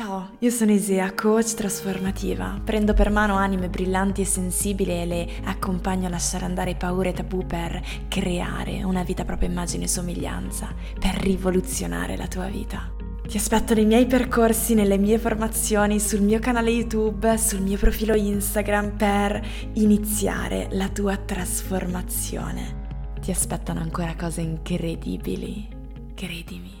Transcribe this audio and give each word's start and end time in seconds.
Ciao, 0.00 0.30
io 0.38 0.48
sono 0.48 0.72
Isea, 0.72 1.12
coach 1.12 1.52
trasformativa. 1.52 2.58
Prendo 2.64 2.94
per 2.94 3.10
mano 3.10 3.36
anime 3.36 3.68
brillanti 3.68 4.22
e 4.22 4.24
sensibili 4.24 4.92
e 4.92 5.04
le 5.04 5.28
accompagno 5.44 6.06
a 6.06 6.08
lasciare 6.08 6.46
andare 6.46 6.74
paure 6.74 7.10
e 7.10 7.12
tabù 7.12 7.44
per 7.44 7.78
creare 8.08 8.82
una 8.82 9.02
vita 9.02 9.26
propria 9.26 9.50
immagine 9.50 9.84
e 9.84 9.88
somiglianza, 9.88 10.74
per 10.98 11.16
rivoluzionare 11.16 12.16
la 12.16 12.28
tua 12.28 12.46
vita. 12.46 12.90
Ti 13.28 13.36
aspetto 13.36 13.74
nei 13.74 13.84
miei 13.84 14.06
percorsi, 14.06 14.72
nelle 14.72 14.96
mie 14.96 15.18
formazioni, 15.18 16.00
sul 16.00 16.22
mio 16.22 16.38
canale 16.38 16.70
YouTube, 16.70 17.36
sul 17.36 17.60
mio 17.60 17.76
profilo 17.76 18.14
Instagram 18.14 18.96
per 18.96 19.46
iniziare 19.74 20.68
la 20.70 20.88
tua 20.88 21.18
trasformazione. 21.18 23.10
Ti 23.20 23.30
aspettano 23.30 23.80
ancora 23.80 24.16
cose 24.16 24.40
incredibili, 24.40 25.68
credimi. 26.14 26.79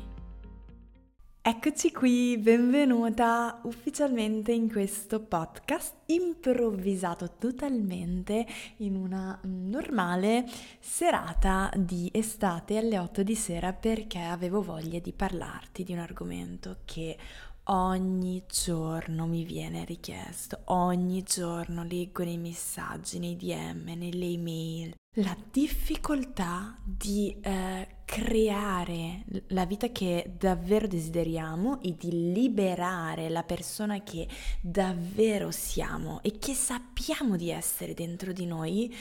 Eccoci 1.42 1.90
qui, 1.90 2.36
benvenuta 2.36 3.60
ufficialmente 3.62 4.52
in 4.52 4.70
questo 4.70 5.20
podcast 5.20 5.94
improvvisato 6.06 7.36
totalmente 7.38 8.46
in 8.78 8.94
una 8.94 9.40
normale 9.44 10.44
serata 10.80 11.70
di 11.74 12.10
estate 12.12 12.76
alle 12.76 12.98
8 12.98 13.22
di 13.22 13.34
sera 13.34 13.72
perché 13.72 14.18
avevo 14.18 14.60
voglia 14.60 14.98
di 14.98 15.14
parlarti 15.14 15.82
di 15.82 15.94
un 15.94 16.00
argomento 16.00 16.80
che 16.84 17.16
ogni 17.70 18.42
giorno 18.48 19.26
mi 19.26 19.44
viene 19.44 19.84
richiesto, 19.84 20.60
ogni 20.66 21.22
giorno 21.22 21.84
leggo 21.84 22.24
nei 22.24 22.38
messaggi, 22.38 23.18
nei 23.18 23.36
DM, 23.36 23.92
nelle 23.96 24.26
email, 24.26 24.94
la 25.16 25.36
difficoltà 25.50 26.76
di 26.84 27.36
eh, 27.40 27.86
creare 28.04 29.24
la 29.48 29.64
vita 29.66 29.88
che 29.90 30.32
davvero 30.38 30.86
desideriamo 30.86 31.80
e 31.82 31.96
di 31.96 32.32
liberare 32.32 33.28
la 33.28 33.42
persona 33.42 34.02
che 34.02 34.28
davvero 34.60 35.50
siamo 35.50 36.20
e 36.22 36.38
che 36.38 36.54
sappiamo 36.54 37.36
di 37.36 37.50
essere 37.50 37.94
dentro 37.94 38.32
di 38.32 38.46
noi 38.46 38.94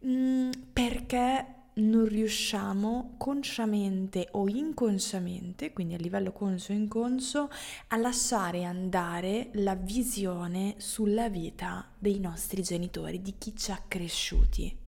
mh, 0.00 0.10
mm, 0.10 0.50
perché 0.72 1.61
non 1.74 2.06
riusciamo 2.06 3.14
consciamente 3.16 4.28
o 4.32 4.48
inconsciamente, 4.48 5.72
quindi 5.72 5.94
a 5.94 5.98
livello 5.98 6.32
conscio 6.32 6.72
inconscio, 6.72 7.50
a 7.88 7.96
lasciare 7.96 8.64
andare 8.64 9.50
la 9.54 9.74
visione 9.74 10.74
sulla 10.78 11.28
vita 11.28 11.88
dei 11.98 12.18
nostri 12.18 12.62
genitori, 12.62 13.22
di 13.22 13.34
chi 13.38 13.56
ci 13.56 13.70
ha 13.70 13.82
cresciuti. 13.86 14.81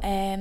È, 0.00 0.36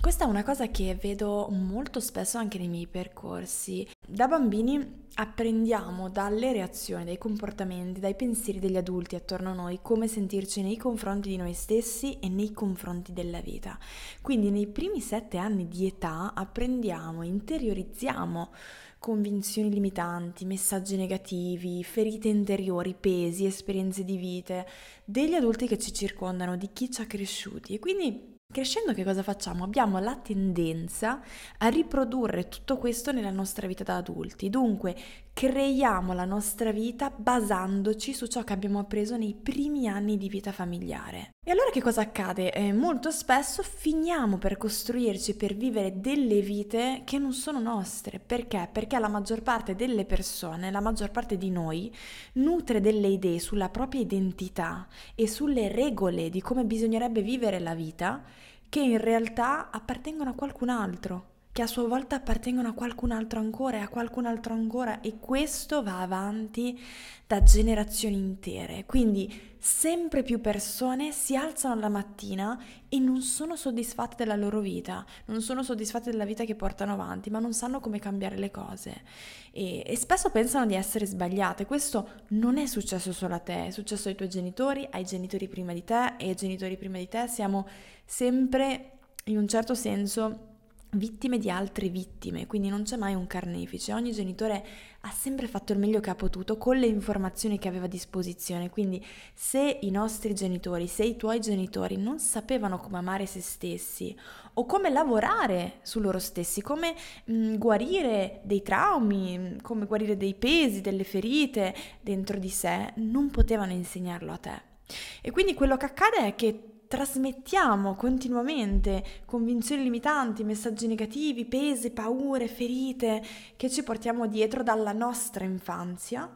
questa 0.00 0.24
è 0.24 0.28
una 0.28 0.42
cosa 0.42 0.66
che 0.68 0.96
vedo 1.00 1.48
molto 1.50 2.00
spesso 2.00 2.36
anche 2.36 2.58
nei 2.58 2.66
miei 2.66 2.88
percorsi. 2.88 3.86
Da 4.04 4.26
bambini 4.26 5.04
apprendiamo 5.14 6.10
dalle 6.10 6.52
reazioni, 6.52 7.04
dai 7.04 7.16
comportamenti, 7.16 8.00
dai 8.00 8.16
pensieri 8.16 8.58
degli 8.58 8.76
adulti 8.76 9.14
attorno 9.14 9.50
a 9.50 9.54
noi 9.54 9.78
come 9.82 10.08
sentirci 10.08 10.62
nei 10.62 10.76
confronti 10.76 11.28
di 11.28 11.36
noi 11.36 11.54
stessi 11.54 12.18
e 12.18 12.28
nei 12.28 12.52
confronti 12.52 13.12
della 13.12 13.40
vita. 13.40 13.78
Quindi 14.20 14.50
nei 14.50 14.66
primi 14.66 15.00
sette 15.00 15.38
anni 15.38 15.68
di 15.68 15.86
età 15.86 16.32
apprendiamo, 16.34 17.22
interiorizziamo 17.22 18.50
convinzioni 18.98 19.70
limitanti, 19.70 20.44
messaggi 20.44 20.96
negativi, 20.96 21.84
ferite 21.84 22.28
interiori, 22.28 22.96
pesi, 22.98 23.46
esperienze 23.46 24.02
di 24.02 24.16
vite 24.16 24.66
degli 25.04 25.34
adulti 25.34 25.68
che 25.68 25.78
ci 25.78 25.92
circondano, 25.92 26.56
di 26.56 26.70
chi 26.72 26.90
ci 26.90 27.00
ha 27.00 27.06
cresciuti 27.06 27.74
e 27.74 27.78
quindi 27.78 28.34
Crescendo 28.56 28.94
che 28.94 29.04
cosa 29.04 29.22
facciamo? 29.22 29.64
Abbiamo 29.64 29.98
la 29.98 30.16
tendenza 30.16 31.20
a 31.58 31.68
riprodurre 31.68 32.48
tutto 32.48 32.78
questo 32.78 33.12
nella 33.12 33.28
nostra 33.28 33.66
vita 33.66 33.84
da 33.84 33.96
adulti, 33.96 34.48
dunque 34.48 34.96
creiamo 35.36 36.14
la 36.14 36.24
nostra 36.24 36.72
vita 36.72 37.12
basandoci 37.14 38.14
su 38.14 38.26
ciò 38.26 38.42
che 38.42 38.54
abbiamo 38.54 38.78
appreso 38.78 39.18
nei 39.18 39.34
primi 39.34 39.86
anni 39.86 40.16
di 40.16 40.30
vita 40.30 40.50
familiare. 40.50 41.34
E 41.44 41.50
allora 41.50 41.68
che 41.68 41.82
cosa 41.82 42.00
accade? 42.00 42.50
Eh, 42.54 42.72
molto 42.72 43.10
spesso 43.10 43.62
finiamo 43.62 44.38
per 44.38 44.56
costruirci, 44.56 45.36
per 45.36 45.54
vivere 45.54 46.00
delle 46.00 46.40
vite 46.40 47.02
che 47.04 47.18
non 47.18 47.34
sono 47.34 47.60
nostre. 47.60 48.18
Perché? 48.18 48.66
Perché 48.72 48.98
la 48.98 49.08
maggior 49.08 49.42
parte 49.42 49.74
delle 49.74 50.06
persone, 50.06 50.70
la 50.70 50.80
maggior 50.80 51.10
parte 51.10 51.36
di 51.36 51.50
noi, 51.50 51.94
nutre 52.34 52.80
delle 52.80 53.08
idee 53.08 53.38
sulla 53.38 53.68
propria 53.68 54.00
identità 54.00 54.88
e 55.14 55.28
sulle 55.28 55.68
regole 55.68 56.30
di 56.30 56.40
come 56.40 56.64
bisognerebbe 56.64 57.20
vivere 57.20 57.58
la 57.58 57.74
vita 57.74 58.22
che 58.70 58.80
in 58.80 58.96
realtà 58.96 59.70
appartengono 59.70 60.30
a 60.30 60.34
qualcun 60.34 60.70
altro 60.70 61.34
che 61.56 61.62
a 61.62 61.66
sua 61.66 61.88
volta 61.88 62.16
appartengono 62.16 62.68
a 62.68 62.72
qualcun 62.72 63.12
altro 63.12 63.40
ancora 63.40 63.78
e 63.78 63.80
a 63.80 63.88
qualcun 63.88 64.26
altro 64.26 64.52
ancora 64.52 65.00
e 65.00 65.18
questo 65.18 65.82
va 65.82 66.02
avanti 66.02 66.78
da 67.26 67.42
generazioni 67.42 68.14
intere. 68.14 68.84
Quindi 68.84 69.54
sempre 69.58 70.22
più 70.22 70.42
persone 70.42 71.12
si 71.12 71.34
alzano 71.34 71.80
la 71.80 71.88
mattina 71.88 72.62
e 72.90 72.98
non 72.98 73.22
sono 73.22 73.56
soddisfatte 73.56 74.16
della 74.16 74.36
loro 74.36 74.60
vita, 74.60 75.02
non 75.28 75.40
sono 75.40 75.62
soddisfatte 75.62 76.10
della 76.10 76.26
vita 76.26 76.44
che 76.44 76.54
portano 76.54 76.92
avanti, 76.92 77.30
ma 77.30 77.38
non 77.38 77.54
sanno 77.54 77.80
come 77.80 78.00
cambiare 78.00 78.36
le 78.36 78.50
cose 78.50 79.02
e, 79.50 79.82
e 79.86 79.96
spesso 79.96 80.28
pensano 80.28 80.66
di 80.66 80.74
essere 80.74 81.06
sbagliate. 81.06 81.64
Questo 81.64 82.24
non 82.32 82.58
è 82.58 82.66
successo 82.66 83.14
solo 83.14 83.34
a 83.34 83.38
te, 83.38 83.68
è 83.68 83.70
successo 83.70 84.10
ai 84.10 84.14
tuoi 84.14 84.28
genitori, 84.28 84.86
ai 84.90 85.06
genitori 85.06 85.48
prima 85.48 85.72
di 85.72 85.84
te 85.84 86.16
e 86.18 86.28
ai 86.28 86.34
genitori 86.34 86.76
prima 86.76 86.98
di 86.98 87.08
te. 87.08 87.26
Siamo 87.28 87.66
sempre 88.04 88.90
in 89.24 89.38
un 89.38 89.48
certo 89.48 89.74
senso 89.74 90.54
vittime 90.98 91.38
di 91.38 91.50
altre 91.50 91.88
vittime, 91.88 92.46
quindi 92.46 92.68
non 92.68 92.82
c'è 92.82 92.96
mai 92.96 93.14
un 93.14 93.26
carnefice, 93.26 93.92
ogni 93.92 94.12
genitore 94.12 94.64
ha 95.00 95.10
sempre 95.10 95.46
fatto 95.46 95.72
il 95.72 95.78
meglio 95.78 96.00
che 96.00 96.10
ha 96.10 96.14
potuto 96.14 96.56
con 96.56 96.76
le 96.76 96.86
informazioni 96.86 97.58
che 97.58 97.68
aveva 97.68 97.84
a 97.84 97.88
disposizione, 97.88 98.70
quindi 98.70 99.04
se 99.32 99.78
i 99.82 99.90
nostri 99.90 100.34
genitori, 100.34 100.86
se 100.86 101.04
i 101.04 101.16
tuoi 101.16 101.40
genitori 101.40 101.96
non 101.96 102.18
sapevano 102.18 102.78
come 102.78 102.98
amare 102.98 103.26
se 103.26 103.40
stessi 103.40 104.16
o 104.54 104.66
come 104.66 104.90
lavorare 104.90 105.78
su 105.82 106.00
loro 106.00 106.18
stessi, 106.18 106.62
come 106.62 106.94
mh, 107.24 107.32
mm, 107.32 107.54
guarire 107.56 108.40
dei 108.42 108.62
traumi, 108.62 109.58
come 109.62 109.86
guarire 109.86 110.16
dei 110.16 110.34
pesi, 110.34 110.80
delle 110.80 111.04
ferite 111.04 111.74
dentro 112.00 112.38
di 112.38 112.48
sé, 112.48 112.92
non 112.96 113.30
potevano 113.30 113.72
insegnarlo 113.72 114.32
a 114.32 114.38
te. 114.38 114.74
E 115.20 115.30
quindi 115.30 115.54
quello 115.54 115.76
che 115.76 115.86
accade 115.86 116.26
è 116.26 116.34
che 116.34 116.75
trasmettiamo 116.86 117.94
continuamente 117.94 119.04
convinzioni 119.24 119.82
limitanti, 119.82 120.44
messaggi 120.44 120.86
negativi, 120.86 121.46
pesi, 121.46 121.90
paure, 121.90 122.48
ferite 122.48 123.22
che 123.56 123.70
ci 123.70 123.82
portiamo 123.82 124.26
dietro 124.26 124.62
dalla 124.62 124.92
nostra 124.92 125.44
infanzia 125.44 126.34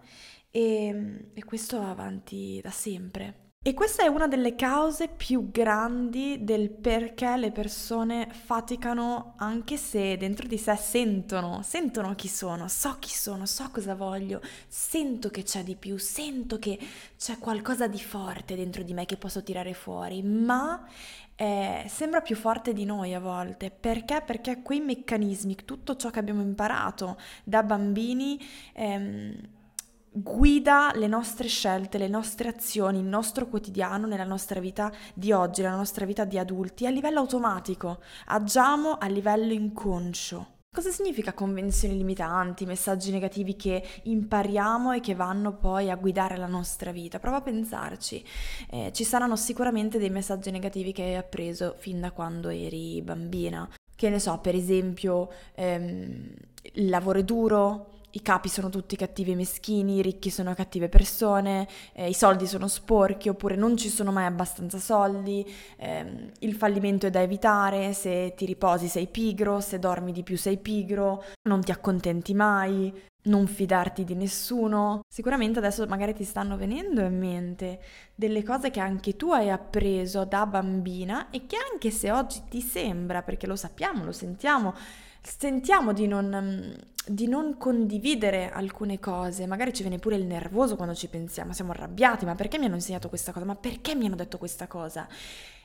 e, 0.51 1.31
e 1.33 1.45
questo 1.45 1.79
va 1.79 1.91
avanti 1.91 2.61
da 2.63 2.71
sempre. 2.71 3.50
E 3.63 3.75
questa 3.75 4.03
è 4.03 4.07
una 4.07 4.27
delle 4.27 4.55
cause 4.55 5.09
più 5.09 5.51
grandi 5.51 6.45
del 6.45 6.71
perché 6.71 7.37
le 7.37 7.53
persone 7.53 8.27
faticano 8.33 9.35
anche 9.37 9.77
se 9.77 10.17
dentro 10.17 10.47
di 10.47 10.57
sé 10.57 10.77
sentono, 10.77 11.61
sentono 11.63 12.15
chi 12.15 12.27
sono, 12.27 12.69
so 12.69 12.97
chi 12.99 13.11
sono, 13.11 13.45
so 13.45 13.69
cosa 13.71 13.95
voglio, 13.95 14.41
sento 14.67 15.29
che 15.29 15.43
c'è 15.43 15.63
di 15.63 15.77
più, 15.77 15.99
sento 15.99 16.59
che 16.59 16.79
c'è 17.19 17.37
qualcosa 17.37 17.87
di 17.87 18.01
forte 18.01 18.57
dentro 18.57 18.83
di 18.83 18.95
me 18.95 19.05
che 19.05 19.19
posso 19.19 19.43
tirare 19.43 19.75
fuori, 19.75 20.23
ma 20.23 20.83
eh, 21.37 21.85
sembra 21.87 22.23
più 22.23 22.37
forte 22.37 22.73
di 22.73 22.87
noi 22.87 23.13
a 23.13 23.21
volte. 23.21 23.71
Perché? 23.71 24.23
Perché 24.25 24.63
quei 24.63 24.81
meccanismi, 24.81 25.55
tutto 25.67 25.97
ciò 25.97 26.09
che 26.09 26.19
abbiamo 26.19 26.41
imparato 26.41 27.19
da 27.45 27.63
bambini, 27.63 28.41
ehm, 28.73 29.59
guida 30.13 30.91
le 30.95 31.07
nostre 31.07 31.47
scelte, 31.47 31.99
le 31.99 32.09
nostre 32.09 32.49
azioni, 32.49 32.99
il 32.99 33.05
nostro 33.05 33.47
quotidiano 33.47 34.07
nella 34.07 34.25
nostra 34.25 34.59
vita 34.59 34.93
di 35.15 35.33
oggi, 35.33 35.63
nella 35.63 35.77
nostra 35.77 36.05
vita 36.05 36.25
di 36.25 36.39
adulti, 36.39 36.87
a 36.87 36.91
livello 36.91 37.21
automatico, 37.21 38.01
agiamo 38.27 38.99
a 38.99 39.07
livello 39.07 39.53
inconscio. 39.53 40.59
Cosa 40.73 40.91
significa 40.91 41.33
convenzioni 41.33 41.97
limitanti, 41.97 42.65
messaggi 42.65 43.11
negativi 43.11 43.57
che 43.57 43.85
impariamo 44.05 44.93
e 44.93 45.01
che 45.01 45.17
vanno 45.17 45.57
poi 45.57 45.91
a 45.91 45.97
guidare 45.97 46.37
la 46.37 46.47
nostra 46.47 46.93
vita? 46.93 47.19
Prova 47.19 47.39
a 47.39 47.43
pensarci. 47.43 48.25
Eh, 48.71 48.91
ci 48.93 49.03
saranno 49.03 49.35
sicuramente 49.35 49.99
dei 49.99 50.11
messaggi 50.11 50.53
negativi 50.53 50.93
che 50.93 51.03
hai 51.03 51.17
appreso 51.17 51.75
fin 51.77 52.01
da 52.01 52.13
quando 52.13 52.51
eri 52.51 53.03
bambina. 53.03 53.69
Che 53.97 54.09
ne 54.11 54.21
so, 54.21 54.39
per 54.39 54.55
esempio, 54.55 55.29
ehm, 55.57 56.31
il 56.75 56.89
lavoro 56.89 57.19
è 57.19 57.25
duro, 57.25 58.00
i 58.13 58.23
capi 58.23 58.49
sono 58.49 58.69
tutti 58.69 58.97
cattivi 58.97 59.33
e 59.33 59.37
meschini, 59.37 59.97
i 59.97 60.03
ricchi 60.03 60.31
sono 60.31 60.55
cattive 60.55 60.89
persone, 60.89 61.69
eh, 61.93 62.09
i 62.09 62.15
soldi 62.15 62.47
sono 62.47 62.69
sporchi 62.69 63.29
oppure 63.29 63.57
non 63.57 63.77
ci 63.77 63.89
sono 63.89 64.13
mai 64.13 64.27
abbastanza 64.27 64.79
soldi, 64.79 65.47
ehm, 65.77 66.31
il 66.41 66.55
fallimento 66.55 67.07
è 67.07 67.11
da 67.11 67.23
evitare, 67.23 67.93
se 67.93 68.35
ti 68.37 68.47
riposi 68.47 68.89
sei 68.89 69.07
pigro, 69.07 69.61
se 69.61 69.79
dormi 69.79 70.13
di 70.13 70.23
più 70.23 70.37
sei 70.37 70.59
pigro, 70.59 71.25
non 71.49 71.61
ti 71.63 71.71
accontenti 71.71 72.35
mai, 72.35 72.93
non 73.23 73.47
fidarti 73.47 74.05
di 74.05 74.15
nessuno. 74.15 75.01
Sicuramente 75.09 75.59
adesso 75.59 75.87
magari 75.87 76.15
ti 76.15 76.25
stanno 76.25 76.57
venendo 76.57 77.03
in 77.03 77.19
mente 77.19 77.81
delle 78.15 78.43
cose 78.43 78.71
che 78.71 78.81
anche 78.81 79.17
tu 79.17 79.33
hai 79.33 79.51
appreso 79.51 80.25
da 80.25 80.47
bambina 80.47 81.31
e 81.31 81.47
che 81.47 81.57
anche 81.71 81.91
se 81.91 82.11
oggi 82.11 82.43
ti 82.49 82.61
sembra, 82.61 83.23
perché 83.23 83.47
lo 83.47 83.57
sappiamo, 83.57 84.05
lo 84.05 84.13
sentiamo, 84.13 84.75
sentiamo 85.23 85.93
di 85.93 86.07
non, 86.07 86.77
di 87.07 87.27
non 87.27 87.57
condividere 87.57 88.51
alcune 88.51 88.99
cose, 88.99 89.47
magari 89.47 89.73
ci 89.73 89.83
viene 89.83 89.99
pure 89.99 90.17
il 90.17 90.25
nervoso 90.25 90.77
quando 90.77 90.95
ci 90.95 91.09
pensiamo, 91.09 91.53
siamo 91.53 91.73
arrabbiati, 91.73 92.25
ma 92.25 92.35
perché 92.35 92.59
mi 92.59 92.67
hanno 92.67 92.75
insegnato 92.77 93.09
questa 93.09 93.33
cosa? 93.33 93.45
Ma 93.45 93.57
perché 93.57 93.95
mi 93.95 94.07
hanno 94.07 94.17
detto 94.17 94.39
questa 94.39 94.67
cosa? 94.67 95.09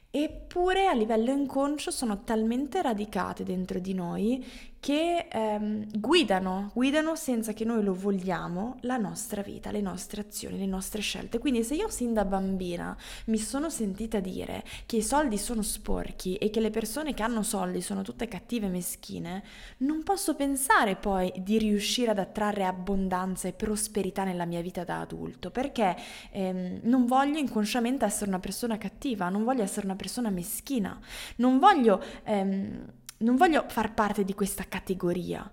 Eppure 0.09 0.87
a 0.87 0.93
livello 0.93 1.31
inconscio 1.31 1.91
sono 1.91 2.23
talmente 2.23 2.81
radicate 2.81 3.43
dentro 3.43 3.79
di 3.79 3.93
noi 3.93 4.45
che 4.85 5.25
ehm, 5.31 5.99
guidano, 5.99 6.69
guidano 6.75 7.15
senza 7.15 7.53
che 7.53 7.65
noi 7.65 7.83
lo 7.83 7.95
vogliamo 7.95 8.77
la 8.81 8.97
nostra 8.97 9.41
vita, 9.41 9.71
le 9.71 9.81
nostre 9.81 10.21
azioni, 10.21 10.59
le 10.59 10.67
nostre 10.67 11.01
scelte. 11.01 11.39
Quindi 11.39 11.63
se 11.63 11.73
io 11.73 11.89
sin 11.89 12.13
da 12.13 12.23
bambina 12.23 12.95
mi 13.25 13.39
sono 13.39 13.71
sentita 13.71 14.19
dire 14.19 14.63
che 14.85 14.97
i 14.97 15.01
soldi 15.01 15.39
sono 15.39 15.63
sporchi 15.63 16.35
e 16.35 16.51
che 16.51 16.59
le 16.59 16.69
persone 16.69 17.15
che 17.15 17.23
hanno 17.23 17.41
soldi 17.41 17.81
sono 17.81 18.03
tutte 18.03 18.27
cattive 18.27 18.67
e 18.67 18.69
meschine, 18.69 19.43
non 19.77 20.03
posso 20.03 20.35
pensare 20.35 20.95
poi 20.95 21.33
di 21.38 21.57
riuscire 21.57 22.11
ad 22.11 22.19
attrarre 22.19 22.65
abbondanza 22.65 23.47
e 23.47 23.53
prosperità 23.53 24.23
nella 24.23 24.45
mia 24.45 24.61
vita 24.61 24.83
da 24.83 24.99
adulto, 24.99 25.49
perché 25.49 25.95
ehm, 26.29 26.81
non 26.83 27.07
voglio 27.07 27.39
inconsciamente 27.39 28.05
essere 28.05 28.29
una 28.29 28.39
persona 28.39 28.77
cattiva, 28.77 29.29
non 29.29 29.45
voglio 29.45 29.63
essere 29.63 29.88
una 29.88 29.95
persona 29.95 30.29
meschina, 30.29 30.95
non 31.38 31.57
voglio... 31.57 31.99
Ehm, 32.25 33.03
non 33.17 33.35
voglio 33.35 33.65
far 33.67 33.94
parte 33.94 34.23
di 34.23 34.33
questa 34.33 34.65
categoria 34.67 35.50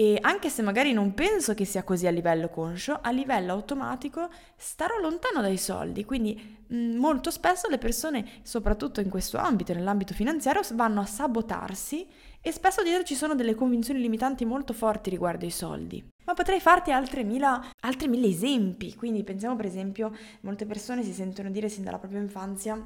e 0.00 0.16
anche 0.20 0.48
se 0.48 0.62
magari 0.62 0.92
non 0.92 1.12
penso 1.12 1.54
che 1.54 1.64
sia 1.64 1.82
così 1.82 2.06
a 2.06 2.10
livello 2.10 2.48
conscio, 2.50 3.00
a 3.02 3.10
livello 3.10 3.50
automatico 3.50 4.28
starò 4.56 4.96
lontano 5.00 5.40
dai 5.40 5.56
soldi. 5.56 6.04
Quindi 6.04 6.56
mm, 6.72 6.96
molto 6.96 7.32
spesso 7.32 7.68
le 7.68 7.78
persone, 7.78 8.24
soprattutto 8.42 9.00
in 9.00 9.08
questo 9.08 9.38
ambito, 9.38 9.72
nell'ambito 9.72 10.14
finanziario, 10.14 10.60
vanno 10.74 11.00
a 11.00 11.04
sabotarsi 11.04 12.06
e 12.40 12.52
spesso 12.52 12.84
dietro 12.84 13.02
ci 13.02 13.16
sono 13.16 13.34
delle 13.34 13.56
convinzioni 13.56 14.00
limitanti 14.00 14.44
molto 14.44 14.72
forti 14.72 15.10
riguardo 15.10 15.44
ai 15.44 15.50
soldi. 15.50 16.08
Ma 16.26 16.34
potrei 16.34 16.60
farti 16.60 16.92
altri 16.92 17.24
mille 17.24 18.28
esempi. 18.28 18.94
Quindi 18.94 19.24
pensiamo 19.24 19.56
per 19.56 19.66
esempio, 19.66 20.14
molte 20.42 20.64
persone 20.64 21.02
si 21.02 21.12
sentono 21.12 21.50
dire 21.50 21.68
sin 21.68 21.82
dalla 21.82 21.98
propria 21.98 22.20
infanzia 22.20 22.80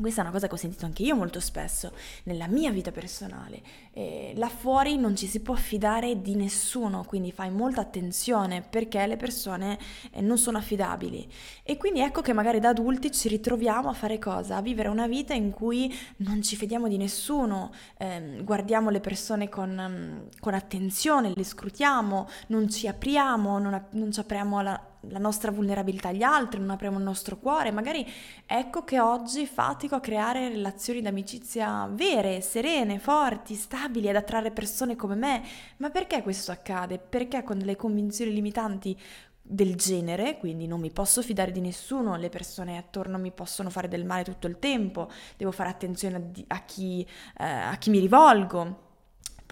questa 0.00 0.20
è 0.20 0.24
una 0.24 0.32
cosa 0.32 0.48
che 0.48 0.54
ho 0.54 0.58
sentito 0.58 0.86
anche 0.86 1.02
io 1.02 1.14
molto 1.14 1.38
spesso 1.38 1.92
nella 2.24 2.46
mia 2.46 2.70
vita 2.70 2.90
personale. 2.90 3.60
Eh, 3.92 4.32
là 4.36 4.48
fuori 4.48 4.96
non 4.96 5.14
ci 5.14 5.26
si 5.26 5.40
può 5.40 5.54
fidare 5.54 6.22
di 6.22 6.34
nessuno, 6.34 7.04
quindi 7.04 7.30
fai 7.30 7.50
molta 7.50 7.82
attenzione 7.82 8.62
perché 8.62 9.06
le 9.06 9.16
persone 9.16 9.78
eh, 10.12 10.22
non 10.22 10.38
sono 10.38 10.56
affidabili. 10.56 11.30
E 11.62 11.76
quindi 11.76 12.00
ecco 12.00 12.22
che 12.22 12.32
magari 12.32 12.58
da 12.58 12.70
adulti 12.70 13.10
ci 13.10 13.28
ritroviamo 13.28 13.90
a 13.90 13.92
fare 13.92 14.18
cosa? 14.18 14.56
A 14.56 14.62
vivere 14.62 14.88
una 14.88 15.06
vita 15.06 15.34
in 15.34 15.50
cui 15.50 15.94
non 16.18 16.42
ci 16.42 16.56
fidiamo 16.56 16.88
di 16.88 16.96
nessuno, 16.96 17.70
eh, 17.98 18.40
guardiamo 18.42 18.88
le 18.88 19.00
persone 19.00 19.50
con, 19.50 20.28
con, 20.40 20.54
attenzione, 20.54 21.32
le 21.34 21.44
scrutiamo, 21.44 22.28
non 22.48 22.70
ci 22.70 22.88
apriamo, 22.88 23.58
non, 23.58 23.86
non 23.90 24.10
ci 24.10 24.20
apriamo 24.20 24.58
alla 24.58 24.91
la 25.08 25.18
nostra 25.18 25.50
vulnerabilità 25.50 26.08
agli 26.08 26.22
altri, 26.22 26.60
non 26.60 26.70
apriamo 26.70 26.98
il 26.98 27.04
nostro 27.04 27.38
cuore. 27.38 27.70
Magari 27.70 28.06
ecco 28.46 28.84
che 28.84 29.00
oggi 29.00 29.46
fatico 29.46 29.94
a 29.94 30.00
creare 30.00 30.48
relazioni 30.48 31.00
d'amicizia 31.00 31.88
vere, 31.90 32.40
serene, 32.40 32.98
forti, 32.98 33.54
stabili, 33.54 34.08
ad 34.08 34.16
attrarre 34.16 34.50
persone 34.50 34.96
come 34.96 35.14
me. 35.14 35.42
Ma 35.78 35.90
perché 35.90 36.22
questo 36.22 36.52
accade? 36.52 36.98
Perché 36.98 37.42
con 37.42 37.58
delle 37.58 37.76
convinzioni 37.76 38.32
limitanti 38.32 38.98
del 39.44 39.74
genere, 39.74 40.38
quindi 40.38 40.66
non 40.66 40.80
mi 40.80 40.90
posso 40.90 41.20
fidare 41.20 41.50
di 41.50 41.60
nessuno, 41.60 42.16
le 42.16 42.28
persone 42.28 42.78
attorno 42.78 43.18
mi 43.18 43.32
possono 43.32 43.70
fare 43.70 43.88
del 43.88 44.04
male 44.04 44.22
tutto 44.22 44.46
il 44.46 44.58
tempo, 44.58 45.10
devo 45.36 45.50
fare 45.50 45.68
attenzione 45.68 46.32
a, 46.46 46.64
chi, 46.64 47.06
eh, 47.38 47.44
a 47.44 47.76
chi 47.76 47.90
mi 47.90 47.98
rivolgo 47.98 48.90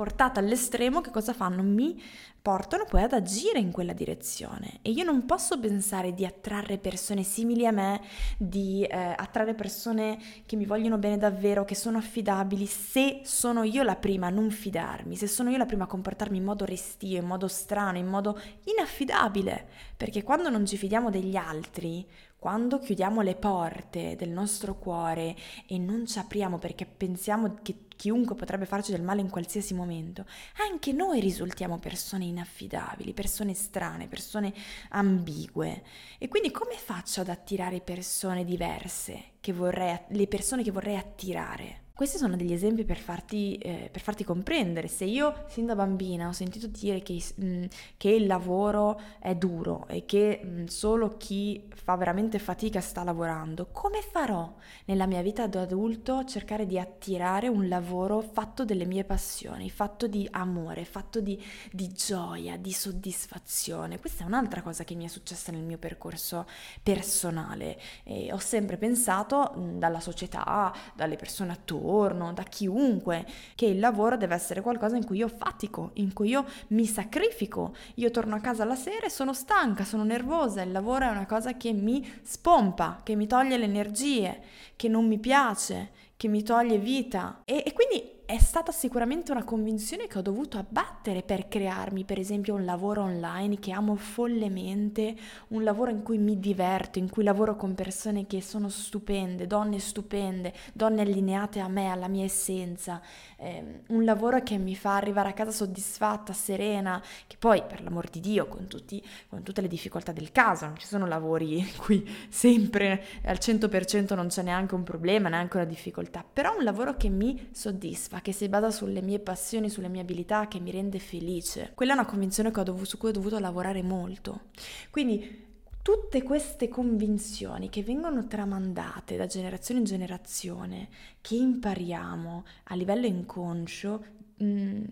portata 0.00 0.40
all'estremo, 0.40 1.02
che 1.02 1.10
cosa 1.10 1.34
fanno? 1.34 1.62
Mi 1.62 2.02
portano 2.40 2.86
poi 2.86 3.02
ad 3.02 3.12
agire 3.12 3.58
in 3.58 3.70
quella 3.70 3.92
direzione 3.92 4.78
e 4.80 4.92
io 4.92 5.04
non 5.04 5.26
posso 5.26 5.60
pensare 5.60 6.14
di 6.14 6.24
attrarre 6.24 6.78
persone 6.78 7.22
simili 7.22 7.66
a 7.66 7.70
me, 7.70 8.00
di 8.38 8.82
eh, 8.82 8.96
attrarre 9.14 9.52
persone 9.52 10.18
che 10.46 10.56
mi 10.56 10.64
vogliono 10.64 10.96
bene 10.96 11.18
davvero, 11.18 11.66
che 11.66 11.74
sono 11.74 11.98
affidabili, 11.98 12.64
se 12.64 13.20
sono 13.24 13.62
io 13.62 13.82
la 13.82 13.96
prima 13.96 14.28
a 14.28 14.30
non 14.30 14.50
fidarmi, 14.50 15.16
se 15.16 15.26
sono 15.26 15.50
io 15.50 15.58
la 15.58 15.66
prima 15.66 15.84
a 15.84 15.86
comportarmi 15.86 16.38
in 16.38 16.44
modo 16.44 16.64
restio, 16.64 17.18
in 17.18 17.26
modo 17.26 17.46
strano, 17.46 17.98
in 17.98 18.06
modo 18.06 18.40
inaffidabile, 18.74 19.68
perché 19.98 20.22
quando 20.22 20.48
non 20.48 20.64
ci 20.64 20.78
fidiamo 20.78 21.10
degli 21.10 21.36
altri, 21.36 22.08
quando 22.38 22.78
chiudiamo 22.78 23.20
le 23.20 23.34
porte 23.34 24.16
del 24.16 24.30
nostro 24.30 24.78
cuore 24.78 25.36
e 25.66 25.76
non 25.76 26.06
ci 26.06 26.18
apriamo 26.18 26.56
perché 26.56 26.86
pensiamo 26.86 27.58
che 27.62 27.88
chiunque 28.00 28.34
potrebbe 28.34 28.64
farci 28.64 28.92
del 28.92 29.02
male 29.02 29.20
in 29.20 29.28
qualsiasi 29.28 29.74
momento, 29.74 30.24
anche 30.70 30.90
noi 30.90 31.20
risultiamo 31.20 31.78
persone 31.78 32.24
inaffidabili, 32.24 33.12
persone 33.12 33.52
strane, 33.52 34.08
persone 34.08 34.54
ambigue. 34.88 35.82
E 36.16 36.26
quindi 36.26 36.50
come 36.50 36.76
faccio 36.76 37.20
ad 37.20 37.28
attirare 37.28 37.82
persone 37.82 38.42
diverse, 38.46 39.32
vorrei, 39.52 40.00
le 40.08 40.26
persone 40.28 40.62
che 40.62 40.70
vorrei 40.70 40.96
attirare? 40.96 41.88
Questi 42.00 42.16
sono 42.16 42.34
degli 42.34 42.54
esempi 42.54 42.86
per 42.86 42.96
farti, 42.96 43.56
eh, 43.56 43.90
per 43.92 44.00
farti, 44.00 44.24
comprendere. 44.24 44.88
Se 44.88 45.04
io 45.04 45.44
sin 45.48 45.66
da 45.66 45.74
bambina 45.74 46.28
ho 46.28 46.32
sentito 46.32 46.66
dire 46.66 47.02
che, 47.02 47.22
mh, 47.34 47.44
mm, 47.44 47.64
che 47.98 48.08
il 48.08 48.26
lavoro 48.26 48.98
è 49.18 49.34
duro 49.34 49.86
e 49.86 50.06
che 50.06 50.40
mh, 50.42 50.48
mm, 50.48 50.64
solo 50.64 51.18
chi 51.18 51.68
fa 51.74 51.96
veramente 51.96 52.38
fatica 52.38 52.80
sta 52.80 53.04
lavorando, 53.04 53.66
come 53.70 54.00
farò 54.00 54.50
nella 54.86 55.04
mia 55.04 55.20
vita 55.20 55.46
da 55.46 55.60
adulto 55.60 56.14
a 56.14 56.24
cercare 56.24 56.64
di 56.64 56.78
attirare 56.78 57.48
un 57.48 57.68
lavoro 57.68 58.22
fatto 58.22 58.64
delle 58.64 58.86
mie 58.86 59.04
passioni, 59.04 59.68
fatto 59.68 60.06
di 60.06 60.26
amore, 60.30 60.86
fatto 60.86 61.20
di, 61.20 61.38
di 61.70 61.92
gioia, 61.92 62.56
di 62.56 62.72
soddisfazione? 62.72 64.00
Questa 64.00 64.24
è 64.24 64.26
un'altra 64.26 64.62
cosa 64.62 64.84
che 64.84 64.94
mi 64.94 65.04
è 65.04 65.08
successa 65.08 65.52
nel 65.52 65.64
mio 65.64 65.76
percorso 65.76 66.46
personale. 66.82 67.78
E 68.04 68.32
ho 68.32 68.38
sempre 68.38 68.78
pensato 68.78 69.52
mh, 69.54 69.60
mm, 69.60 69.78
dalla 69.78 70.00
società, 70.00 70.74
dalle 70.94 71.16
persone 71.16 71.52
attorno, 71.52 71.88
lavoro, 71.90 72.32
da 72.32 72.42
chiunque, 72.44 73.26
che 73.54 73.66
il 73.66 73.78
lavoro 73.78 74.16
deve 74.16 74.34
essere 74.34 74.60
qualcosa 74.60 74.96
in 74.96 75.04
cui 75.04 75.18
io 75.18 75.28
fatico, 75.28 75.90
in 75.94 76.12
cui 76.12 76.28
io 76.28 76.44
mi 76.68 76.86
sacrifico. 76.86 77.74
Io 77.96 78.10
torno 78.10 78.36
a 78.36 78.40
casa 78.40 78.64
la 78.64 78.76
sera 78.76 79.06
e 79.06 79.10
sono 79.10 79.32
stanca, 79.32 79.84
sono 79.84 80.04
nervosa, 80.04 80.62
il 80.62 80.72
lavoro 80.72 81.06
è 81.06 81.10
una 81.10 81.26
cosa 81.26 81.56
che 81.56 81.72
mi 81.72 82.08
spompa, 82.22 83.00
che 83.02 83.16
mi 83.16 83.26
toglie 83.26 83.56
le 83.56 83.64
energie, 83.64 84.40
che 84.76 84.88
non 84.88 85.06
mi 85.06 85.18
piace, 85.18 85.90
che 86.16 86.28
mi 86.28 86.42
toglie 86.42 86.78
vita. 86.78 87.42
E, 87.44 87.62
e 87.66 87.72
quindi 87.72 88.18
è 88.30 88.38
stata 88.38 88.70
sicuramente 88.70 89.32
una 89.32 89.42
convinzione 89.42 90.06
che 90.06 90.16
ho 90.16 90.22
dovuto 90.22 90.56
abbattere 90.56 91.22
per 91.22 91.48
crearmi, 91.48 92.04
per 92.04 92.20
esempio, 92.20 92.54
un 92.54 92.64
lavoro 92.64 93.02
online 93.02 93.58
che 93.58 93.72
amo 93.72 93.96
follemente, 93.96 95.16
un 95.48 95.64
lavoro 95.64 95.90
in 95.90 96.04
cui 96.04 96.16
mi 96.16 96.38
diverto, 96.38 97.00
in 97.00 97.10
cui 97.10 97.24
lavoro 97.24 97.56
con 97.56 97.74
persone 97.74 98.28
che 98.28 98.40
sono 98.40 98.68
stupende, 98.68 99.48
donne 99.48 99.80
stupende, 99.80 100.52
donne 100.72 101.00
allineate 101.00 101.58
a 101.58 101.66
me, 101.66 101.90
alla 101.90 102.06
mia 102.06 102.22
essenza, 102.22 103.02
eh, 103.36 103.82
un 103.88 104.04
lavoro 104.04 104.40
che 104.44 104.58
mi 104.58 104.76
fa 104.76 104.94
arrivare 104.94 105.30
a 105.30 105.32
casa 105.32 105.50
soddisfatta, 105.50 106.32
serena, 106.32 107.02
che 107.26 107.34
poi, 107.36 107.64
per 107.66 107.82
l'amor 107.82 108.08
di 108.10 108.20
Dio, 108.20 108.46
con, 108.46 108.68
tutti, 108.68 109.04
con 109.28 109.42
tutte 109.42 109.60
le 109.60 109.66
difficoltà 109.66 110.12
del 110.12 110.30
caso, 110.30 110.66
non 110.66 110.78
ci 110.78 110.86
sono 110.86 111.06
lavori 111.06 111.58
in 111.58 111.76
cui 111.76 112.08
sempre 112.28 113.02
al 113.24 113.38
100% 113.40 114.14
non 114.14 114.28
c'è 114.28 114.42
neanche 114.42 114.76
un 114.76 114.84
problema, 114.84 115.28
neanche 115.28 115.56
una 115.56 115.66
difficoltà, 115.66 116.24
però 116.32 116.56
un 116.56 116.62
lavoro 116.62 116.96
che 116.96 117.08
mi 117.08 117.48
soddisfa 117.50 118.18
che 118.20 118.32
si 118.32 118.48
basa 118.48 118.70
sulle 118.70 119.02
mie 119.02 119.18
passioni, 119.18 119.70
sulle 119.70 119.88
mie 119.88 120.02
abilità, 120.02 120.48
che 120.48 120.60
mi 120.60 120.70
rende 120.70 120.98
felice. 120.98 121.72
Quella 121.74 121.92
è 121.92 121.94
una 121.94 122.06
convinzione 122.06 122.50
dovuto, 122.50 122.84
su 122.84 122.98
cui 122.98 123.10
ho 123.10 123.12
dovuto 123.12 123.38
lavorare 123.38 123.82
molto. 123.82 124.48
Quindi 124.90 125.48
tutte 125.82 126.22
queste 126.22 126.68
convinzioni 126.68 127.68
che 127.68 127.82
vengono 127.82 128.26
tramandate 128.26 129.16
da 129.16 129.26
generazione 129.26 129.80
in 129.80 129.86
generazione, 129.86 130.88
che 131.20 131.36
impariamo 131.36 132.44
a 132.64 132.74
livello 132.74 133.06
inconscio, 133.06 134.04
mh, 134.36 134.44
mm, 134.44 134.84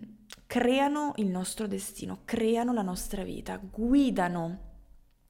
creano 0.45 1.13
il 1.17 1.27
nostro 1.27 1.67
destino, 1.67 2.21
creano 2.25 2.73
la 2.73 2.81
nostra 2.81 3.23
vita, 3.23 3.57
guidano 3.57 4.67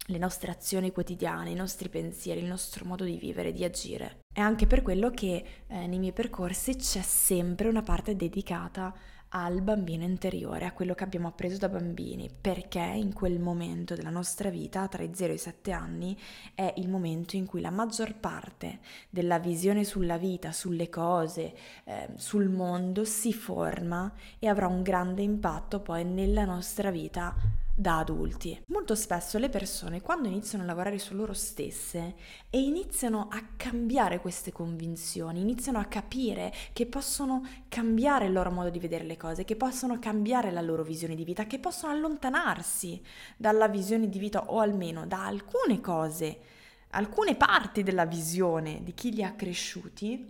le 0.10 0.18
nostre 0.18 0.52
azioni 0.52 0.92
quotidiane, 0.92 1.52
i 1.52 1.56
nostri 1.56 1.90
pensieri, 1.90 2.42
il 2.42 2.48
nostro 2.48 2.86
modo 2.86 3.04
di 3.04 3.18
vivere, 3.18 3.52
di 3.52 3.64
agire. 3.64 4.20
È 4.34 4.40
anche 4.40 4.68
per 4.68 4.82
quello 4.82 5.12
che 5.12 5.44
eh, 5.68 5.88
nei 5.88 6.00
miei 6.00 6.14
percorsi 6.14 6.76
c'è 6.76 7.02
sempre 7.02 7.68
una 7.68 7.84
parte 7.84 8.16
dedicata 8.16 8.94
al 9.30 9.62
bambino 9.62 10.04
interiore, 10.04 10.66
a 10.66 10.72
quello 10.72 10.96
che 10.96 11.04
abbiamo 11.04 11.28
appreso 11.28 11.58
da 11.58 11.70
bambini, 11.70 12.30
perché 12.30 12.80
in 12.80 13.14
quel 13.14 13.40
momento 13.40 13.94
della 13.94 14.10
nostra 14.10 14.50
vita, 14.50 14.88
tra 14.88 15.04
i 15.04 15.12
0 15.14 15.34
e 15.34 15.36
i 15.36 15.40
7 15.40 15.72
anni, 15.72 16.18
è 16.56 16.74
il 16.78 16.90
momento 16.90 17.36
in 17.36 17.46
cui 17.46 17.62
la 17.62 17.70
maggior 17.70 18.16
parte 18.16 18.80
della 19.10 19.38
visione 19.38 19.84
sulla 19.84 20.18
vita, 20.18 20.52
sulle 20.52 20.90
cose, 20.90 21.54
eh, 21.84 22.10
sul 22.16 22.50
mondo 22.50 23.06
si 23.06 23.32
forma 23.32 24.12
e 24.40 24.48
avrà 24.48 24.66
un 24.66 24.82
grande 24.82 25.22
impatto 25.22 25.80
poi 25.80 26.04
nella 26.04 26.46
nostra 26.46 26.90
vita 26.90 27.36
da 27.80 28.00
adulti. 28.00 28.62
Molto 28.68 28.94
spesso 28.94 29.38
le 29.38 29.48
persone 29.48 30.02
quando 30.02 30.28
iniziano 30.28 30.66
a 30.66 30.68
lavorare 30.68 31.00
su 31.00 31.16
loro 31.16 31.32
stesse 31.32 32.16
e 32.50 32.60
iniziano 32.60 33.30
a 33.32 33.42
cambiare 33.56 34.20
queste 34.20 34.52
convinzioni, 34.52 35.40
iniziano 35.40 35.80
a 35.80 35.86
capire 35.86 36.54
che 36.74 36.86
possono 36.88 37.42
cambiare 37.70 38.26
il 38.26 38.34
loro 38.34 38.52
modo 38.52 38.70
di 38.70 38.80
vedere 38.80 39.06
le 39.06 39.16
cose, 39.16 39.46
che 39.46 39.56
possono 39.56 39.98
cambiare 39.98 40.52
la 40.52 40.60
loro 40.60 40.84
visione 40.84 41.16
di 41.16 41.24
vita, 41.24 41.48
che 41.48 41.58
possono 41.58 41.94
allontanarsi 41.94 43.02
dalla 43.38 43.70
visione 43.70 44.10
di 44.10 44.20
vita 44.20 44.52
o 44.52 44.60
almeno 44.60 45.08
da 45.08 45.26
alcune 45.26 45.80
cose, 45.80 46.38
alcune 46.90 47.36
parti 47.36 47.82
della 47.82 48.06
visione 48.06 48.84
di 48.84 48.94
chi 48.94 49.14
li 49.14 49.24
ha 49.24 49.32
cresciuti 49.32 50.28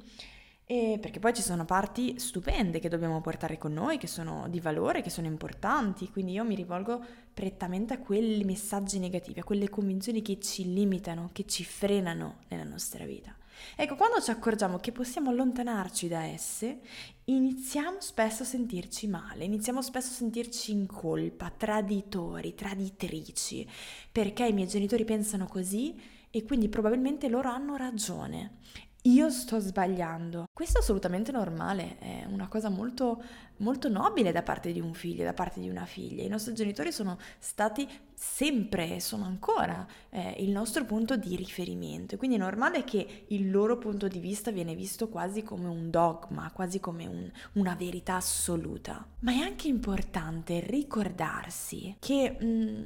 e 0.72 1.00
perché 1.02 1.18
poi 1.18 1.34
ci 1.34 1.42
sono 1.42 1.66
parti 1.66 2.20
stupende 2.20 2.78
che 2.78 2.90
dobbiamo 2.90 3.22
portare 3.22 3.58
con 3.58 3.74
noi, 3.74 3.98
che 3.98 4.06
sono 4.06 4.48
di 4.50 4.60
valore, 4.60 5.02
che 5.02 5.10
sono 5.10 5.26
importanti, 5.26 6.12
quindi 6.12 6.34
io 6.34 6.44
mi 6.44 6.54
rivolgo 6.54 7.04
prettamente 7.34 7.96
a 7.96 7.98
quei 7.98 8.44
messaggi 8.44 9.00
negativi, 9.00 9.40
a 9.40 9.44
quelle 9.44 9.68
convinzioni 9.68 10.22
che 10.22 10.40
ci 10.40 10.72
limitano, 10.72 11.32
che 11.34 11.48
ci 11.48 11.64
frenano 11.64 12.42
nella 12.50 12.66
nostra 12.66 13.04
vita. 13.06 13.36
Ecco, 13.76 13.96
quando 13.96 14.22
ci 14.22 14.30
accorgiamo 14.30 14.78
che 14.78 14.92
possiamo 14.92 15.32
allontanarci 15.32 16.08
da 16.08 16.26
esse, 16.26 16.82
iniziamo 17.24 18.00
spesso 18.00 18.44
a 18.44 18.46
sentirci 18.46 19.08
male, 19.08 19.46
iniziamo 19.46 19.82
spesso 19.82 20.12
a 20.12 20.18
sentirci 20.18 20.72
in 20.72 20.86
colpa, 20.86 21.50
traditori, 21.50 22.54
traditrici, 22.54 23.68
perché 24.12 24.46
i 24.46 24.54
miei 24.54 24.68
genitori 24.68 25.04
pensano 25.04 25.48
così 25.48 26.00
e 26.30 26.44
quindi 26.44 26.70
probabilmente 26.70 27.28
loro 27.28 27.50
hanno 27.50 27.76
ragione 27.76 28.58
io 29.04 29.30
sto 29.30 29.60
sbagliando. 29.60 30.46
Questo 30.52 30.80
è 30.80 30.82
assolutamente 30.82 31.32
normale, 31.32 31.98
è 32.00 32.26
una 32.30 32.48
cosa 32.48 32.70
molto, 32.70 33.22
molto 33.58 33.88
nobile 33.88 34.32
da 34.32 34.44
parte 34.44 34.74
di 34.74 34.82
un 34.82 34.94
figlio, 34.94 35.24
da 35.24 35.34
parte 35.34 35.62
di 35.62 35.70
una 35.70 35.86
figlia. 35.86 36.24
I 36.24 36.28
nostri 36.28 36.54
genitori 36.54 36.92
sono 36.92 37.18
stati 37.38 37.88
sempre 38.14 38.96
e 38.96 39.00
sono 39.00 39.24
ancora 39.24 39.88
eh, 40.10 40.36
il 40.40 40.50
nostro 40.50 40.84
punto 40.84 41.16
di 41.16 41.36
riferimento, 41.38 42.18
quindi 42.18 42.36
è 42.36 42.40
normale 42.40 42.84
che 42.84 43.26
il 43.28 43.50
loro 43.50 43.78
punto 43.78 44.10
di 44.10 44.20
vista 44.20 44.52
viene 44.52 44.76
visto 44.76 45.08
quasi 45.08 45.44
come 45.44 45.70
un 45.70 45.90
dogma, 45.90 46.52
quasi 46.52 46.82
come 46.82 47.08
un, 47.08 47.32
una 47.54 47.76
verità 47.76 48.16
assoluta. 48.16 49.08
Ma 49.20 49.32
è 49.32 49.38
anche 49.38 49.70
importante 49.70 50.60
ricordarsi 50.60 51.96
che 52.00 52.36
mh, 52.38 52.46
mm, 52.46 52.84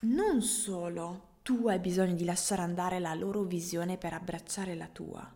non 0.00 0.42
solo 0.42 1.30
tu 1.42 1.66
hai 1.68 1.78
bisogno 1.78 2.14
di 2.14 2.24
lasciare 2.24 2.62
andare 2.62 2.98
la 2.98 3.14
loro 3.14 3.42
visione 3.42 3.96
per 3.96 4.12
abbracciare 4.12 4.74
la 4.74 4.88
tua, 4.90 5.28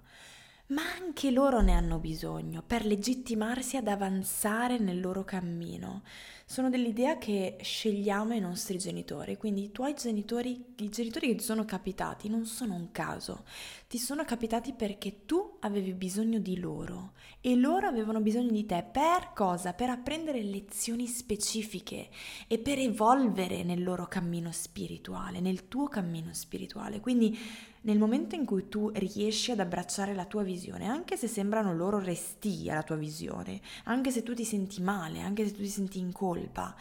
ma 0.69 0.83
anche 1.01 1.31
loro 1.31 1.61
ne 1.61 1.73
hanno 1.73 1.99
bisogno 1.99 2.63
per 2.67 2.85
legittimarsi 2.85 3.77
ad 3.77 3.87
avanzare 3.87 4.79
nel 4.79 5.01
loro 5.01 5.23
cammino. 5.25 6.03
Sono 6.45 6.71
dell'idea 6.71 7.19
che 7.19 7.57
scegliamo 7.61 8.35
i 8.35 8.41
nostri 8.41 8.79
genitori, 8.79 9.37
quindi 9.37 9.65
i 9.65 9.73
tuoi 9.73 9.95
genitori, 9.95 10.75
i 10.77 10.89
genitori 10.89 11.29
che 11.29 11.35
ti 11.37 11.45
sono 11.45 11.65
capitati 11.65 12.29
non 12.29 12.47
sono 12.47 12.75
un 12.75 12.91
caso, 12.93 13.45
ti 13.89 13.99
sono 13.99 14.25
capitati 14.25 14.73
perché 14.73 15.25
tu 15.27 15.59
avevi 15.61 15.93
bisogno 15.93 16.41
di 16.41 16.59
loro 16.59 17.13
e 17.41 17.55
loro 17.55 17.87
avevano 17.87 18.21
bisogno 18.21 18.51
di 18.51 18.67
te 18.67 18.85
per 18.91 19.31
cosa? 19.33 19.75
Per 19.75 19.89
apprendere 19.89 20.43
lezioni 20.43 21.07
specifiche 21.07 22.09
e 22.49 22.59
per 22.59 22.79
evolvere 22.81 23.63
nel 23.63 23.85
loro 23.85 24.07
cammino 24.07 24.51
spirituale, 24.51 25.39
nel 25.39 25.69
tuo 25.69 25.87
cammino 25.87 26.35
spirituale. 26.35 26.99
Quindi 26.99 27.39
nel 27.83 27.99
momento 27.99 28.35
in 28.35 28.45
cui 28.45 28.69
tu 28.69 28.91
riesci 28.93 29.53
ad 29.53 29.61
abbracciare 29.61 30.15
la 30.15 30.25
tua 30.25 30.43
visione, 30.43 30.87
anche 30.87 31.17
se 31.17 31.29
sembrano 31.29 31.73
loro 31.73 32.01
resti 32.01 32.69
alla 32.69 32.83
tua 32.83 32.97
visione, 32.97 33.61
anche 33.85 34.11
se 34.11 34.25
tu 34.25 34.35
ti 34.35 34.45
senti 34.45 34.83
male, 34.83 35.21
anche 35.21 35.47
se 35.47 35.53
tu 35.53 35.61
ti 35.61 35.69
senti 35.69 36.01
in 36.01 36.11
colpa, 36.11 36.75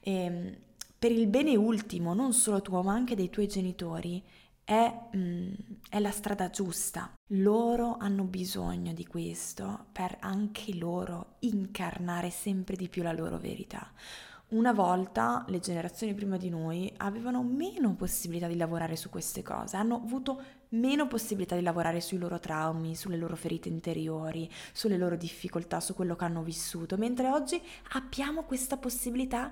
ehm, 0.00 0.56
per 0.96 1.10
il 1.10 1.26
bene 1.26 1.56
ultimo, 1.56 2.14
non 2.14 2.32
solo 2.32 2.62
tuo, 2.62 2.82
ma 2.84 2.92
anche 2.92 3.16
dei 3.16 3.28
tuoi 3.28 3.48
genitori, 3.48 4.22
è, 4.64 4.94
mm, 5.16 5.52
è, 5.88 5.98
la 5.98 6.10
strada 6.10 6.50
giusta. 6.50 7.12
Loro 7.34 7.96
hanno 7.98 8.24
bisogno 8.24 8.92
di 8.92 9.06
questo 9.06 9.86
per 9.92 10.16
anche 10.20 10.74
loro 10.74 11.36
incarnare 11.40 12.30
sempre 12.30 12.76
di 12.76 12.88
più 12.88 13.02
la 13.02 13.12
loro 13.12 13.38
verità. 13.38 13.90
Una 14.48 14.72
volta 14.72 15.44
le 15.48 15.60
generazioni 15.60 16.12
prima 16.12 16.36
di 16.36 16.50
noi 16.50 16.92
avevano 16.98 17.42
meno 17.42 17.94
possibilità 17.94 18.46
di 18.48 18.56
lavorare 18.56 18.96
su 18.96 19.08
queste 19.08 19.42
cose, 19.42 19.76
hanno 19.76 19.94
avuto 19.94 20.42
meno 20.70 21.06
possibilità 21.06 21.54
di 21.56 21.62
lavorare 21.62 22.02
sui 22.02 22.18
loro 22.18 22.38
traumi, 22.38 22.94
sulle 22.94 23.16
loro 23.16 23.34
ferite 23.34 23.70
interiori, 23.70 24.50
sulle 24.72 24.98
loro 24.98 25.16
difficoltà, 25.16 25.80
su 25.80 25.94
quello 25.94 26.16
che 26.16 26.24
hanno 26.24 26.42
vissuto, 26.42 26.98
mentre 26.98 27.30
oggi 27.30 27.60
abbiamo 27.92 28.42
questa 28.42 28.76
possibilità 28.76 29.50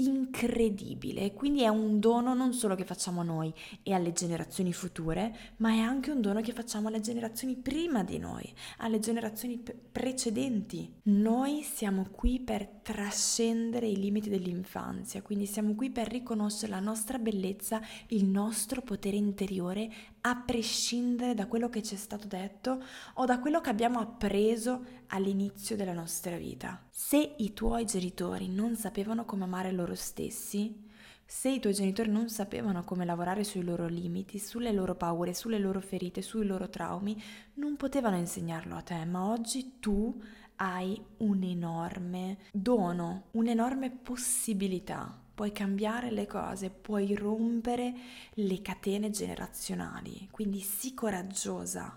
incredibile. 0.00 1.32
Quindi 1.32 1.62
è 1.62 1.68
un 1.68 1.98
dono 1.98 2.32
non 2.32 2.52
solo 2.52 2.76
che 2.76 2.84
facciamo 2.84 3.22
a 3.22 3.24
noi 3.24 3.52
e 3.82 3.92
alle 3.94 4.12
generazioni 4.12 4.72
future, 4.72 5.34
ma 5.56 5.70
è 5.70 5.78
anche 5.78 6.12
un 6.12 6.20
dono 6.20 6.40
che 6.40 6.52
facciamo 6.52 6.86
alle 6.86 7.00
generazioni 7.00 7.56
prima 7.56 8.04
di 8.04 8.18
noi, 8.18 8.52
alle 8.78 9.00
generazioni 9.00 9.58
p- 9.58 9.74
precedenti. 9.90 10.92
Noi 11.04 11.62
siamo 11.62 12.06
qui 12.12 12.38
per 12.38 12.66
trascendere 12.82 13.88
i 13.88 13.96
limiti 13.96 14.28
dell'infanzia, 14.28 15.22
quindi 15.22 15.46
siamo 15.46 15.74
qui 15.74 15.90
per 15.90 16.08
riconoscere 16.08 16.70
la 16.70 16.80
nostra 16.80 17.18
bellezza, 17.18 17.80
il 18.08 18.24
nostro 18.24 18.82
potere 18.82 19.16
interiore, 19.16 19.90
a 20.22 20.36
prescindere 20.36 21.34
da 21.34 21.46
quello 21.46 21.68
che 21.68 21.82
ci 21.82 21.94
è 21.94 21.98
stato 21.98 22.26
detto 22.26 22.82
o 23.14 23.24
da 23.24 23.38
quello 23.38 23.60
che 23.60 23.70
abbiamo 23.70 24.00
appreso 24.00 24.84
all'inizio 25.08 25.76
della 25.76 25.92
nostra 25.92 26.36
vita. 26.36 26.82
Se 26.90 27.34
i 27.36 27.52
tuoi 27.52 27.84
genitori 27.84 28.48
non 28.48 28.76
sapevano 28.76 29.24
come 29.24 29.44
amare 29.44 29.72
loro 29.72 29.94
stessi, 29.94 30.86
se 31.30 31.50
i 31.50 31.60
tuoi 31.60 31.74
genitori 31.74 32.10
non 32.10 32.30
sapevano 32.30 32.84
come 32.84 33.04
lavorare 33.04 33.44
sui 33.44 33.62
loro 33.62 33.86
limiti, 33.86 34.38
sulle 34.38 34.72
loro 34.72 34.94
paure, 34.94 35.34
sulle 35.34 35.58
loro 35.58 35.80
ferite, 35.80 36.22
sui 36.22 36.46
loro 36.46 36.70
traumi, 36.70 37.22
non 37.54 37.76
potevano 37.76 38.16
insegnarlo 38.16 38.74
a 38.74 38.80
te, 38.80 39.04
ma 39.04 39.26
oggi 39.26 39.78
tu 39.78 40.18
hai 40.56 41.00
un 41.18 41.42
enorme 41.42 42.38
dono, 42.50 43.24
un'enorme 43.32 43.90
possibilità. 43.90 45.26
Puoi 45.38 45.52
cambiare 45.52 46.10
le 46.10 46.26
cose, 46.26 46.68
puoi 46.68 47.14
rompere 47.14 47.94
le 48.32 48.60
catene 48.60 49.10
generazionali, 49.10 50.26
quindi 50.32 50.58
sii 50.58 50.94
coraggiosa 50.94 51.96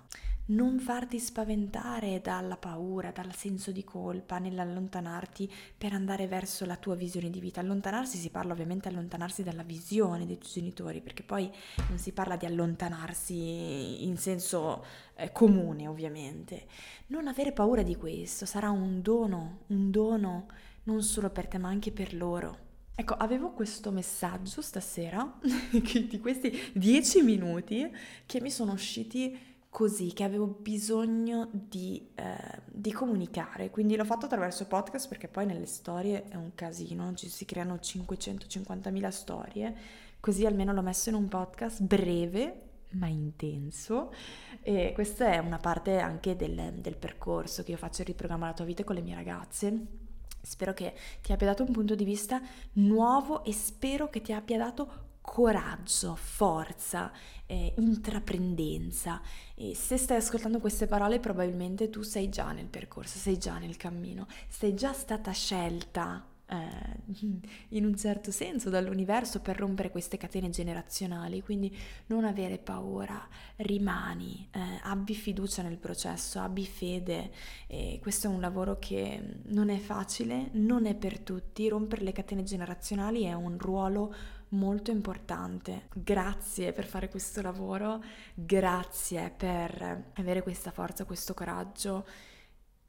non 0.50 0.78
farti 0.78 1.18
spaventare 1.18 2.22
dalla 2.22 2.56
paura, 2.56 3.10
dal 3.10 3.34
senso 3.34 3.72
di 3.72 3.84
colpa 3.84 4.38
nell'allontanarti 4.38 5.52
per 5.76 5.94
andare 5.94 6.28
verso 6.28 6.68
la 6.68 6.78
tua 6.78 6.94
visione 6.94 7.32
di 7.32 7.40
vita. 7.40 7.62
Allontanarsi 7.62 8.20
si 8.20 8.30
parla 8.30 8.54
ovviamente 8.54 8.90
allontanarsi 8.90 9.42
dalla 9.42 9.64
visione 9.64 10.28
dei 10.28 10.38
tuoi 10.38 10.52
genitori, 10.52 11.02
perché 11.02 11.24
poi 11.24 11.52
non 11.90 11.98
si 11.98 12.12
parla 12.12 12.36
di 12.36 12.46
allontanarsi 12.46 14.06
in 14.06 14.18
senso 14.18 14.86
eh, 15.16 15.32
comune, 15.32 15.88
ovviamente. 15.88 16.68
Non 17.08 17.28
avere 17.28 17.54
paura 17.54 17.82
di 17.82 17.96
questo 17.96 18.46
sarà 18.46 18.70
un 18.70 19.02
dono, 19.02 19.62
un 19.70 19.90
dono 19.90 20.46
non 20.84 21.02
solo 21.02 21.32
per 21.32 21.48
te, 21.48 21.58
ma 21.58 21.70
anche 21.70 21.92
per 21.92 22.14
loro. 22.14 22.70
Ecco, 22.94 23.14
avevo 23.16 23.52
questo 23.52 23.92
messaggio 23.92 24.62
stasera, 24.62 25.40
di 25.72 26.20
questi 26.20 26.72
dieci 26.74 27.22
minuti 27.22 27.90
che 28.26 28.42
mi 28.42 28.52
sono 28.52 28.74
usciti 28.74 29.50
così 29.72 30.12
che 30.12 30.26
avevo 30.26 30.48
bisogno 30.48 31.50
di, 31.52 32.10
eh, 32.16 32.62
di, 32.66 32.92
comunicare, 32.92 33.70
quindi 33.70 33.96
l'ho 33.96 34.04
fatto 34.04 34.26
attraverso 34.26 34.68
podcast 34.68 35.08
perché 35.08 35.30
poi 35.30 35.46
nelle 35.46 35.66
storie 35.66 36.26
è 36.26 36.36
un 36.36 36.52
casino, 36.54 37.14
ci 37.16 37.30
si 37.30 37.46
creano 37.46 37.76
550.000 37.76 39.10
storie, 39.10 39.76
così 40.20 40.46
almeno 40.46 40.74
l'ho 40.74 40.82
messo 40.82 41.08
in 41.08 41.16
un 41.16 41.30
podcast 41.30 41.82
breve 41.82 42.68
ma 42.92 43.08
intenso 43.08 44.14
e 44.62 44.92
questa 44.94 45.32
è 45.32 45.38
una 45.38 45.58
parte 45.58 46.00
anche 46.00 46.36
del, 46.36 46.74
del 46.76 46.98
percorso 46.98 47.64
che 47.64 47.72
io 47.72 47.78
faccio 47.78 48.02
il 48.02 48.08
riprogramma 48.08 48.48
la 48.48 48.54
tua 48.54 48.66
vita 48.66 48.84
con 48.84 48.96
le 48.96 49.02
mie 49.02 49.16
ragazze. 49.16 50.01
Spero 50.42 50.74
che 50.74 50.94
ti 51.22 51.32
abbia 51.32 51.48
dato 51.48 51.64
un 51.64 51.72
punto 51.72 51.96
di 51.96 52.04
vista 52.04 52.42
nuovo 52.74 53.44
e 53.44 53.54
spero 53.54 54.10
che 54.10 54.22
ti 54.22 54.34
abbia 54.34 54.58
dato 54.58 55.10
coraggio, 55.22 56.16
forza, 56.16 57.12
eh, 57.46 57.74
intraprendenza. 57.78 59.22
E 59.56 59.76
se 59.76 59.98
stai 59.98 60.18
ascoltando 60.18 60.60
queste 60.60 60.88
parole 60.88 61.20
probabilmente 61.20 61.90
tu 61.90 62.02
sei 62.02 62.30
già 62.30 62.52
nel 62.52 62.68
percorso, 62.68 63.18
sei 63.18 63.38
già 63.38 63.58
nel 63.58 63.78
cammino, 63.78 64.28
sei 64.48 64.74
già 64.74 64.94
stata 64.94 65.32
scelta 65.32 66.26
eh, 66.52 67.40
in 67.70 67.86
un 67.86 67.96
certo 67.96 68.32
senso 68.32 68.70
dall'universo 68.70 69.40
per 69.40 69.58
rompere 69.58 69.90
queste 69.90 70.18
catene 70.18 70.50
generazionali, 70.50 71.42
quindi 71.42 71.76
non 72.08 72.26
avere 72.26 72.58
paura, 72.58 73.26
rimani, 73.58 74.48
eh, 74.52 74.60
abbi 74.84 75.16
fiducia 75.16 75.62
nel 75.62 75.78
processo, 75.78 76.40
abbi 76.40 76.66
fede, 76.66 77.32
e 77.68 78.00
questo 78.02 78.28
è 78.28 78.30
un 78.30 78.42
lavoro 78.42 78.78
che 78.80 79.40
non 79.46 79.70
è 79.70 79.78
facile, 79.78 80.50
non 80.54 80.86
è 80.86 80.96
per 80.96 81.20
tutti, 81.20 81.70
rompere 81.70 82.04
le 82.04 82.12
catene 82.12 82.44
generazionali 82.44 83.24
è 83.24 83.34
un 83.34 83.58
ruolo 83.58 84.14
molto 84.50 84.92
importante. 84.92 85.88
Grazie 85.94 86.74
per 86.74 86.86
fare 86.86 87.08
questo 87.08 87.42
lavoro, 87.42 88.04
grazie 88.34 89.34
per 89.36 90.12
avere 90.16 90.44
questa 90.44 90.72
forza, 90.72 91.06
questo 91.06 91.34
coraggio 91.34 92.06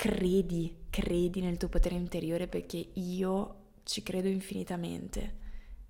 credi, 0.02 0.86
credi 0.90 1.40
nel 1.40 1.58
tuo 1.58 1.68
potere 1.68 1.94
interiore 1.94 2.48
perché 2.48 2.88
io 2.94 3.54
ci 3.84 4.02
credo 4.02 4.26
infinitamente. 4.26 5.38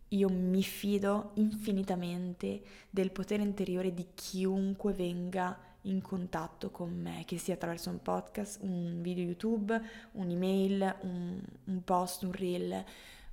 io 0.08 0.28
mi 0.28 0.62
fido 0.62 1.30
infinitamente 1.36 2.60
del 2.90 3.10
potere 3.10 3.42
interiore 3.42 3.94
di 3.94 4.08
chiunque 4.12 4.92
venga 4.92 5.58
in 5.84 6.02
contatto 6.02 6.70
con 6.70 6.92
me, 6.92 7.22
che 7.24 7.38
sia 7.38 7.54
attraverso 7.54 7.88
un 7.88 8.02
podcast, 8.02 8.58
un 8.60 9.00
video 9.00 9.24
YouTube, 9.24 9.80
un'email, 10.12 10.96
un, 11.04 11.42
un 11.64 11.82
post, 11.82 12.24
un 12.24 12.32
reel 12.32 12.84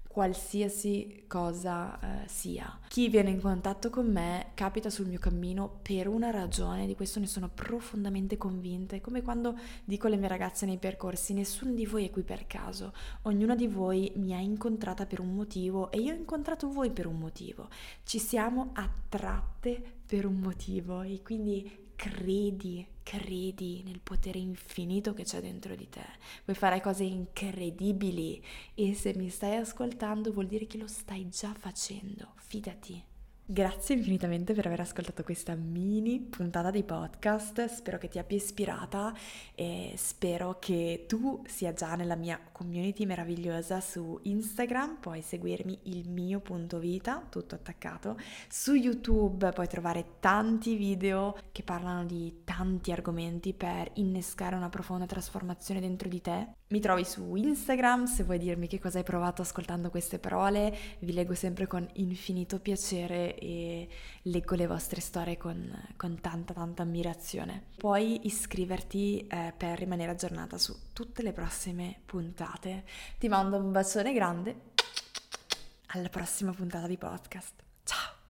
qualsiasi 0.10 1.25
cosa 1.28 2.00
eh, 2.24 2.28
sia. 2.28 2.80
Chi 2.88 3.10
viene 3.10 3.30
in 3.30 3.39
contatto 3.39 3.92
con 3.92 4.12
me 4.12 4.48
capita 4.56 4.89
sul 4.89 5.08
mio 5.08 5.20
cammino 5.20 5.80
per 5.84 6.08
una 6.08 6.32
ragione, 6.32 6.88
di 6.88 6.96
questo 6.96 7.20
ne 7.20 7.28
sono 7.28 7.48
profondamente 7.48 8.36
convinta. 8.36 8.96
È 8.96 9.01
come 9.01 9.22
quando 9.22 9.56
dico 9.86 10.08
alle 10.08 10.18
mie 10.18 10.28
ragazze 10.28 10.66
nei 10.66 10.80
percorsi, 10.80 11.34
nessuno 11.34 11.74
di 11.74 11.86
voi 11.86 12.08
è 12.08 12.10
qui 12.10 12.24
per 12.24 12.48
caso, 12.48 12.92
ognuno 13.24 13.56
di 13.56 13.68
voi 13.68 14.12
mi 14.16 14.34
ha 14.34 14.39
incontrata 14.39 15.06
per 15.06 15.20
un 15.20 15.36
motivo 15.36 15.92
e 15.92 16.00
io 16.00 16.12
ho 16.12 16.18
incontrato 16.18 16.72
voi 16.72 16.89
per 16.89 17.06
un 17.06 17.20
motivo. 17.20 17.70
Ci 18.01 18.18
siamo 18.18 18.72
attratte 18.74 19.99
per 20.10 20.25
un 20.25 20.39
motivo 20.39 21.04
e 21.04 21.22
quindi 21.22 21.92
credi, 21.96 22.84
credi 23.04 23.84
nel 23.86 24.00
potere 24.01 24.39
infinito 24.39 25.13
che 25.13 25.22
c'è 25.22 25.39
dentro 25.39 25.75
di 25.75 25.88
te. 25.88 26.04
Puoi 26.44 26.56
fare 26.56 26.82
cose 26.82 27.04
incredibili 27.04 28.44
e 28.74 28.96
se 28.96 29.13
mi 29.16 29.30
stai 29.30 29.58
ascoltando 29.58 30.32
vuol 30.32 30.48
dire 30.48 30.66
che 30.66 30.80
lo 30.80 30.88
stai 30.88 31.30
già 31.30 31.54
facendo. 31.54 32.34
Fidati. 32.38 33.09
Grazie 33.51 33.96
infinitamente 33.96 34.53
per 34.53 34.68
aver 34.68 34.82
ascoltato 34.82 35.24
questa 35.24 35.56
mini 35.56 36.20
puntata 36.20 36.70
di 36.70 36.84
podcast, 36.84 37.65
spero 37.65 37.98
che 37.98 38.08
ti 38.08 38.20
abbia 38.20 38.38
ispirata 38.38 39.12
e 39.56 39.96
spero 39.98 40.58
che 40.60 41.06
tu 41.08 41.41
sia 41.48 41.74
già 41.74 41.96
nella 41.96 42.15
mia 42.15 42.39
community 42.51 43.08
meravigliosa 43.08 43.82
su 43.82 44.20
Instagram, 44.22 44.98
puoi 45.00 45.24
seguirmi 45.24 45.79
il 45.86 46.08
mio 46.10 46.41
punto 46.41 46.77
vita, 46.77 47.25
tutto 47.27 47.56
attaccato, 47.56 48.20
su 48.48 48.75
YouTube 48.75 49.51
puoi 49.51 49.68
trovare 49.68 50.18
tanti 50.20 50.75
video 50.75 51.36
che 51.51 51.63
parlano 51.63 52.06
di 52.06 52.41
tanti 52.44 52.91
argomenti 52.91 53.56
per 53.56 53.89
innescare 53.96 54.56
una 54.58 54.70
profonda 54.70 55.08
trasformazione 55.08 55.79
dentro 55.79 56.08
di 56.08 56.22
te. 56.22 56.50
Mi 56.68 56.79
trovi 56.79 57.03
su 57.03 57.34
Instagram 57.34 58.06
se 58.06 58.24
vuoi 58.24 58.38
dirmi 58.38 58.68
che 58.68 58.79
cosa 58.79 59.00
hai 59.00 59.03
provato 59.03 59.41
ascoltando 59.41 59.89
queste 59.89 60.20
parole, 60.20 60.77
vi 61.00 61.13
leggo 61.13 61.34
sempre 61.34 61.65
con 61.65 61.89
infinito 61.94 62.60
piacere 62.60 63.38
e 63.39 63.88
leggo 64.24 64.55
le 64.55 64.67
vostre 64.67 65.01
storie 65.01 65.38
con, 65.38 65.72
con 65.96 66.19
tanta 66.19 66.53
tanta 66.53 66.84
ammirazione. 66.84 67.63
Puoi 67.77 68.27
iscriverti 68.27 69.25
eh, 69.27 69.53
per 69.55 69.79
rimanere 69.79 70.12
aggiornata 70.12 70.58
su 70.58 70.75
tutte 70.93 71.24
le 71.24 71.31
prossime 71.31 72.01
puntate. 72.05 72.84
Ti 73.17 73.27
mando 73.27 73.58
un 73.58 73.72
bacione 73.72 74.13
grande, 74.13 74.55
alla 75.88 76.10
prossima 76.10 76.51
puntata 76.51 76.88
di 76.88 76.98
podcast. 76.98 77.69